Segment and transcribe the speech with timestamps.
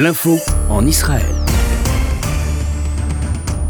[0.00, 0.38] L'info
[0.70, 1.34] en Israël.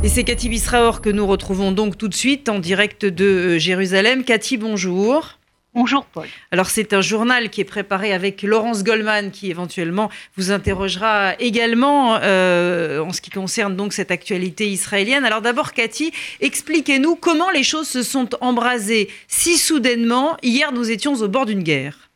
[0.05, 3.59] Et c'est Cathy Bisraor que nous retrouvons donc tout de suite en direct de euh,
[3.59, 4.23] Jérusalem.
[4.23, 5.39] Cathy, bonjour.
[5.75, 6.29] Bonjour Paul.
[6.53, 12.21] Alors c'est un journal qui est préparé avec Laurence Goldman qui éventuellement vous interrogera également
[12.23, 15.25] euh, en ce qui concerne donc cette actualité israélienne.
[15.25, 20.37] Alors d'abord Cathy, expliquez-nous comment les choses se sont embrasées si soudainement.
[20.45, 22.10] Hier nous étions au bord d'une guerre.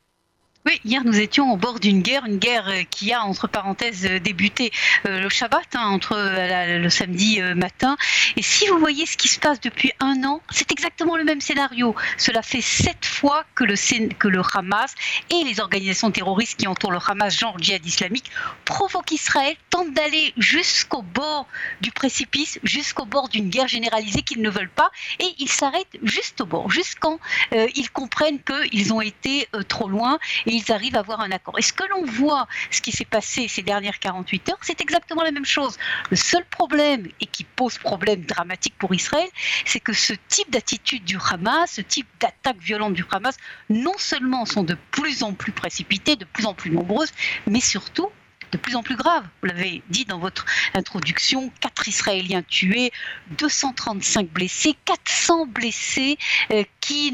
[0.67, 4.07] Oui, hier nous étions au bord d'une guerre, une guerre euh, qui a entre parenthèses
[4.07, 4.73] euh, débuté
[5.05, 7.99] euh, le Shabbat, hein, entre le samedi matin.
[8.37, 11.43] Et si vous voyez ce qui se passe depuis un an, c'est exactement le même
[11.43, 11.95] scénario.
[12.17, 14.95] Cela fait sept fois que le, Hamas
[15.29, 18.31] et les organisations terroristes qui entourent le Hamas, genre djihad islamique,
[18.65, 21.47] provoquent Israël, tentent d'aller jusqu'au bord
[21.83, 26.41] du précipice, jusqu'au bord d'une guerre généralisée qu'ils ne veulent pas, et ils s'arrêtent juste
[26.41, 27.19] au bord, jusqu'en
[27.53, 30.19] ils comprennent qu'ils ont été trop loin.
[30.55, 31.59] Ils arrivent à avoir un accord.
[31.59, 35.23] Et ce que l'on voit, ce qui s'est passé ces dernières 48 heures, c'est exactement
[35.23, 35.77] la même chose.
[36.11, 39.29] Le seul problème, et qui pose problème dramatique pour Israël,
[39.65, 43.37] c'est que ce type d'attitude du Hamas, ce type d'attaque violente du Hamas,
[43.71, 47.13] non seulement sont de plus en plus précipitées, de plus en plus nombreuses,
[47.47, 48.11] mais surtout
[48.53, 49.25] de plus en plus grave.
[49.43, 52.93] Vous l'avez dit dans votre introduction, 4 Israéliens tués,
[53.39, 56.19] 235 blessés, 400 blessés
[56.51, 57.13] euh, qui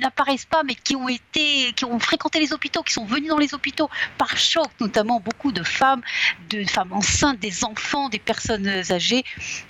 [0.00, 3.38] n'apparaissent pas, mais qui ont été, qui ont fréquenté les hôpitaux, qui sont venus dans
[3.38, 6.02] les hôpitaux par choc, notamment beaucoup de femmes,
[6.48, 9.24] de femmes enceintes, des enfants, des personnes âgées.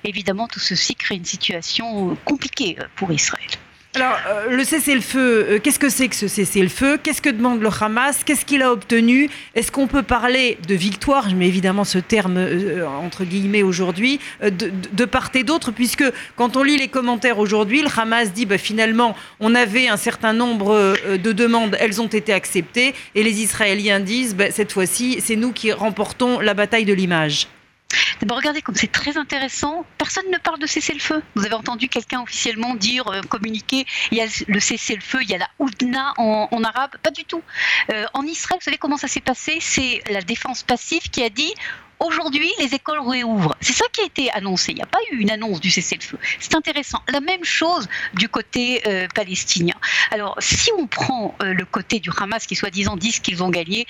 [0.04, 3.48] Évidemment, tout ceci crée une situation compliquée pour Israël.
[3.96, 6.96] Alors, euh, le cessez-le-feu, euh, qu'est-ce que c'est que ce cessez-le-feu?
[7.02, 8.22] Qu'est-ce que demande le Hamas?
[8.22, 9.28] Qu'est-ce qu'il a obtenu?
[9.56, 11.28] Est-ce qu'on peut parler de victoire?
[11.28, 16.04] Je mets évidemment ce terme euh, entre guillemets aujourd'hui, de, part et d'autre, puisque
[16.36, 20.32] quand on lit les commentaires aujourd'hui, le Hamas dit bah, finalement, on avait un certain
[20.34, 25.36] nombre de demandes, elles ont été acceptées, et les Israéliens disent bah, cette fois-ci, c'est
[25.36, 27.48] nous qui remportons la bataille de l'image.
[28.28, 29.84] Regardez comme c'est très intéressant.
[29.98, 31.22] Personne ne parle de cessez-le-feu.
[31.34, 35.34] Vous avez entendu quelqu'un officiellement dire, euh, communiquer, il y a le cessez-le-feu, il y
[35.34, 36.90] a la oudna en, arabe?
[37.02, 37.42] Pas du tout.
[37.92, 39.58] Euh, en Israël, vous savez comment ça s'est passé?
[39.60, 41.54] C'est la défense passive qui a dit
[42.00, 43.54] Aujourd'hui, les écoles réouvrent.
[43.60, 44.72] C'est ça qui a été annoncé.
[44.72, 46.18] Il n'y a pas eu une annonce du cessez-le-feu.
[46.38, 47.02] C'est intéressant.
[47.08, 49.74] La même chose du côté euh, palestinien.
[50.10, 53.86] Alors, si on prend euh, le côté du Hamas qui soi-disant disent qu'ils ont gagné,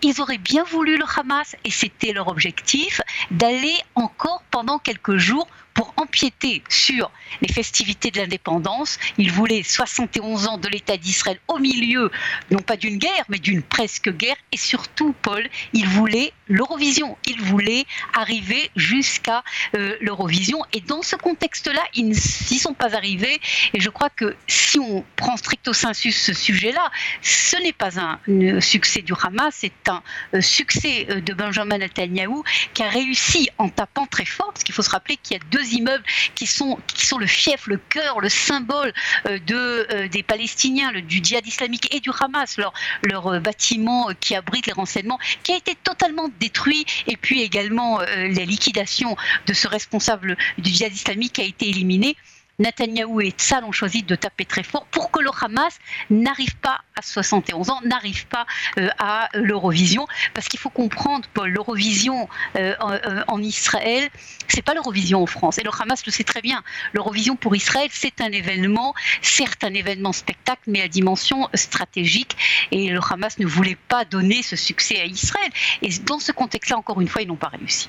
[0.00, 5.46] ils auraient bien voulu le Hamas, et c'était leur objectif, d'aller encore pendant quelques jours
[5.74, 7.10] pour empiéter sur
[7.40, 8.98] les festivités de l'indépendance.
[9.18, 12.10] Il voulait 71 ans de l'État d'Israël au milieu,
[12.50, 14.36] non pas d'une guerre, mais d'une presque guerre.
[14.52, 17.16] Et surtout, Paul, il voulait l'Eurovision.
[17.26, 19.42] Il voulait arriver jusqu'à
[19.74, 20.62] euh, l'Eurovision.
[20.74, 23.40] Et dans ce contexte-là, ils n'y sont pas arrivés.
[23.72, 26.90] Et je crois que si on prend stricto sensu ce sujet-là,
[27.22, 28.18] ce n'est pas un,
[28.60, 30.02] succès du Hamas, c'est un
[30.34, 32.42] euh, succès euh, de Benjamin Netanyahu
[32.74, 35.42] qui a réussi en tapant très fort, parce qu'il faut se rappeler qu'il y a
[35.50, 38.92] deux immeubles qui sont, qui sont le fief, le cœur, le symbole
[39.26, 42.72] euh, de, euh, des Palestiniens, le, du djihad islamique et du Hamas, leur,
[43.02, 48.00] leur euh, bâtiment qui abrite les renseignements, qui a été totalement détruit, et puis également
[48.00, 52.16] la liquidation de ce responsable du djihad islamique a été éliminé.
[52.60, 55.78] Netanyahou et Tzal ont choisi de taper très fort pour que le Hamas
[56.10, 58.46] n'arrive pas à 71 ans, n'arrive pas
[58.78, 60.06] euh, à l'Eurovision.
[60.34, 64.08] Parce qu'il faut comprendre, Paul, l'Eurovision euh, euh, en, Israël,
[64.48, 65.58] c'est pas l'Eurovision en France.
[65.58, 66.62] Et le Hamas le sait très bien.
[66.92, 72.36] L'Eurovision pour Israël, c'est un événement, certes un événement spectacle, mais à dimension stratégique.
[72.70, 75.50] Et le Hamas ne voulait pas donner ce succès à Israël.
[75.80, 77.88] Et dans ce contexte-là, encore une fois, ils n'ont pas réussi.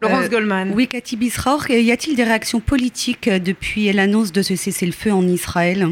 [0.00, 0.72] Laurence euh, Goldman.
[0.74, 5.88] Oui, Cathy Bisraor, y a-t-il des réactions politiques depuis l'annonce de ce cessez-le-feu en Israël?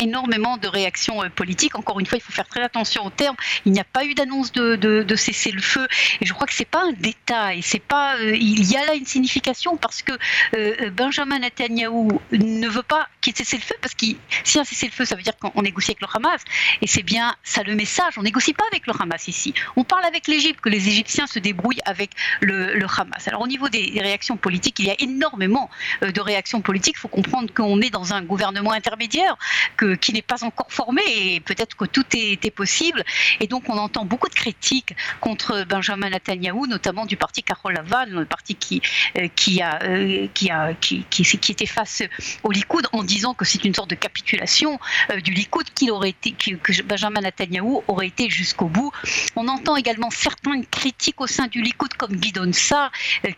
[0.00, 1.76] Énormément de réactions euh, politiques.
[1.76, 3.36] Encore une fois, il faut faire très attention aux termes.
[3.64, 5.86] Il n'y a pas eu d'annonce de, de, cesser le feu.
[6.20, 7.62] Et je crois que c'est pas un détail.
[7.62, 8.16] C'est pas.
[8.16, 10.12] Euh, il y a là une signification parce que
[10.56, 14.06] euh, Benjamin Netanyahu ne veut pas qu'il cesse le feu parce que
[14.44, 16.42] si un cessez le feu, ça veut dire qu'on négocie avec le Hamas.
[16.80, 18.14] Et c'est bien ça le message.
[18.16, 19.52] On négocie pas avec le Hamas ici.
[19.76, 22.10] On parle avec l'Égypte, que les Égyptiens se débrouillent avec
[22.40, 23.28] le, le, Hamas.
[23.28, 25.70] Alors au niveau des réactions politiques, il y a énormément
[26.02, 26.96] de réactions politiques.
[26.96, 29.36] Il faut comprendre qu'on est dans un gouvernement intermédiaire,
[29.76, 33.04] que qui n'est pas encore formé et peut-être que tout était possible.
[33.40, 38.10] Et donc on entend beaucoup de critiques contre Benjamin Netanyahu, notamment du parti Carol Laval,
[38.10, 38.82] le parti qui,
[39.16, 42.02] euh, qui, a, euh, qui, a, qui, qui, était face
[42.42, 44.78] au Likoud en disant que c'est une sorte de capitulation
[45.10, 48.92] euh, du Likoud qu'il aurait été, que Benjamin Netanyahu aurait été jusqu'au bout.
[49.36, 52.90] On entend également certaines critiques au sein du Likoud comme Guy Sa,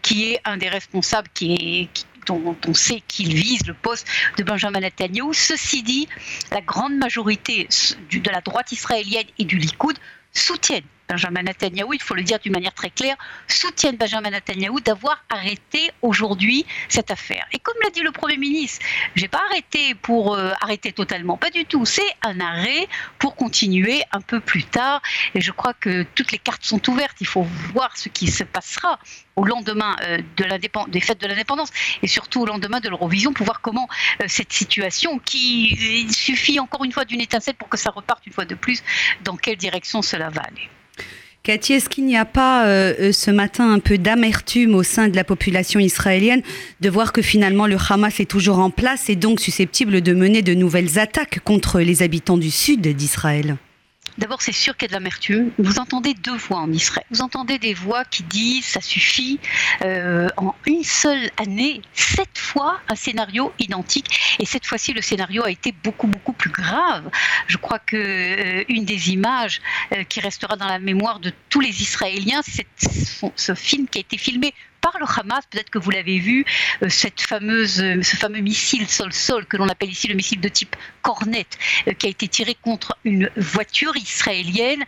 [0.02, 1.88] qui est un des responsables qui est
[2.26, 4.06] dont on sait qu'il vise le poste
[4.38, 5.34] de Benjamin Netanyahu.
[5.34, 6.08] Ceci dit,
[6.50, 7.68] la grande majorité
[8.10, 9.98] de la droite israélienne et du Likoud
[10.32, 13.16] soutiennent Benjamin Netanyahu, il faut le dire d'une manière très claire,
[13.46, 17.46] soutiennent Benjamin Netanyahu d'avoir arrêté aujourd'hui cette affaire.
[17.52, 21.50] Et comme l'a dit le Premier ministre, j'ai pas arrêté pour euh, arrêter totalement, pas
[21.50, 21.84] du tout.
[21.84, 22.88] C'est un arrêt
[23.18, 25.02] pour continuer un peu plus tard.
[25.34, 27.18] Et je crois que toutes les cartes sont ouvertes.
[27.20, 28.98] Il faut voir ce qui se passera
[29.36, 31.70] au lendemain euh, de des fêtes de l'indépendance
[32.02, 33.88] et surtout au lendemain de l'Eurovision pour voir comment
[34.20, 38.32] euh, cette situation qui suffit encore une fois d'une étincelle pour que ça reparte une
[38.32, 38.82] fois de plus,
[39.24, 40.70] dans quelle direction cela va aller.
[41.44, 45.16] Cathy, est-ce qu'il n'y a pas euh, ce matin un peu d'amertume au sein de
[45.16, 46.40] la population israélienne
[46.80, 50.42] de voir que finalement le Hamas est toujours en place et donc susceptible de mener
[50.42, 53.56] de nouvelles attaques contre les habitants du sud d'Israël?
[54.18, 55.50] D'abord, c'est sûr qu'il y a de l'amertume.
[55.58, 57.06] Vous entendez deux voix en Israël.
[57.10, 59.40] Vous entendez des voix qui disent ça suffit.
[59.82, 64.36] Euh, en une seule année, sept fois un scénario identique.
[64.38, 67.10] Et cette fois-ci, le scénario a été beaucoup beaucoup plus grave.
[67.46, 69.60] Je crois que euh, une des images
[69.92, 72.66] euh, qui restera dans la mémoire de tous les Israéliens, c'est
[73.36, 75.46] ce film qui a été filmé par le Hamas.
[75.50, 76.44] Peut-être que vous l'avez vu,
[76.82, 80.48] euh, cette fameuse, euh, ce fameux missile sol-sol que l'on appelle ici le missile de
[80.48, 81.46] type Cornet,
[81.88, 84.84] euh, qui a été tiré contre une voiture israélienne.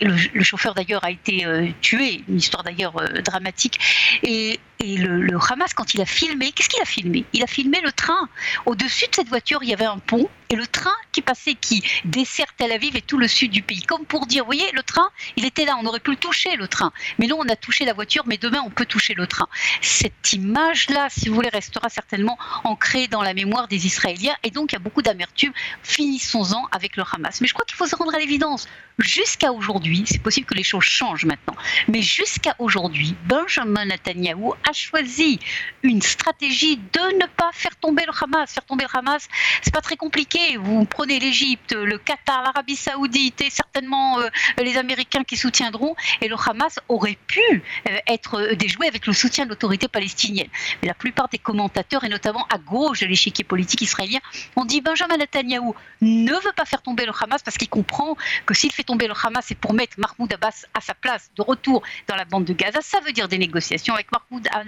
[0.00, 1.46] Le, chauffeur d'ailleurs a été
[1.80, 2.94] tué, une histoire d'ailleurs
[3.24, 3.78] dramatique.
[4.22, 7.24] Et, le, le, Hamas, quand il a filmé, qu'est-ce qu'il a filmé?
[7.32, 8.28] Il a filmé le train.
[8.66, 11.82] Au-dessus de cette voiture, il y avait un pont et le train qui passait, qui
[12.04, 13.82] dessert Tel Aviv et tout le sud du pays.
[13.82, 16.56] Comme pour dire, vous voyez, le train, il était là, on aurait pu le toucher,
[16.56, 16.92] le train.
[17.18, 19.46] Mais non, on a touché la voiture, mais demain, on peut toucher le train.
[19.80, 24.34] Cette image-là, si vous voulez, restera certainement ancrée dans la mémoire des Israéliens.
[24.42, 25.52] Et donc, il y a beaucoup d'amertume.
[25.82, 27.40] Finissons-en avec le Hamas.
[27.40, 28.66] Mais je crois qu'il faut se rendre à l'évidence.
[28.98, 31.56] Jusqu'à aujourd'hui, c'est possible que les choses changent maintenant,
[31.88, 35.38] mais jusqu'à aujourd'hui, Benjamin Netanyahu a choisi
[35.82, 38.52] une stratégie de ne pas faire tomber le Hamas.
[38.52, 39.28] Faire tomber le Hamas,
[39.62, 40.56] c'est pas très compliqué.
[40.56, 44.28] Vous prenez l'Égypte, le Qatar, l'Arabie Saoudite et certainement euh,
[44.58, 49.44] les Américains qui soutiendront, et le Hamas aurait pu euh, être déjoué avec le soutien
[49.44, 50.48] de l'autorité palestinienne.
[50.80, 54.20] Mais la plupart des commentateurs, et notamment à gauche de l'échiquier politique israélien,
[54.56, 58.54] ont dit Benjamin Netanyahu ne veut pas faire tomber le Hamas parce qu'il comprend que
[58.54, 61.82] s'il fait tomber le Hamas et pour mettre Mahmoud Abbas à sa place de retour
[62.06, 64.59] dans la bande de Gaza, ça veut dire des négociations avec Mahmoud Abbas,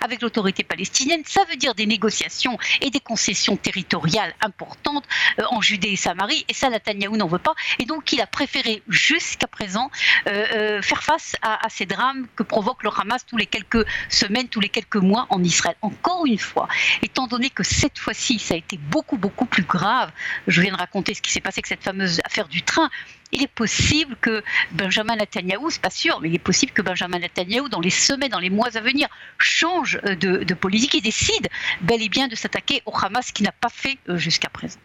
[0.00, 5.04] avec l'autorité palestinienne, ça veut dire des négociations et des concessions territoriales importantes
[5.38, 8.26] euh, en Judée et Samarie, et ça Netanyahu n'en veut pas, et donc il a
[8.26, 9.90] préféré jusqu'à présent
[10.26, 13.86] euh, euh, faire face à, à ces drames que provoque le Hamas tous les quelques
[14.08, 15.76] semaines, tous les quelques mois en Israël.
[15.82, 16.68] Encore une fois,
[17.02, 20.10] étant donné que cette fois-ci, ça a été beaucoup, beaucoup plus grave,
[20.46, 22.90] je viens de raconter ce qui s'est passé avec cette fameuse affaire du train,
[23.32, 24.42] il est possible que
[24.72, 28.30] Benjamin Netanyahu, c'est pas sûr, mais il est possible que Benjamin Netanyahu, dans les semaines,
[28.30, 31.48] dans les mois à venir, change de, de politique et décide
[31.80, 34.80] bel et bien de s'attaquer au Hamas, qui n'a pas fait euh, jusqu'à présent.